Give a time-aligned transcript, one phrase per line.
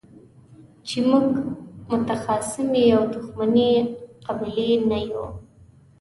[0.87, 1.27] چې موږ
[1.89, 3.71] متخاصمې او دښمنې
[4.25, 5.25] قبيلې نه يو.